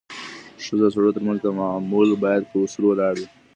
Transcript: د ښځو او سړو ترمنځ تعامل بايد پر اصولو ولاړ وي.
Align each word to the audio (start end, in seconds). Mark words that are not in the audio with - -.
د 0.57 0.59
ښځو 0.65 0.83
او 0.87 0.91
سړو 0.95 1.15
ترمنځ 1.15 1.39
تعامل 1.45 2.09
بايد 2.23 2.43
پر 2.49 2.57
اصولو 2.63 2.87
ولاړ 2.89 3.13
وي. 3.19 3.27